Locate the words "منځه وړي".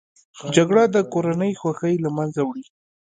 2.17-2.63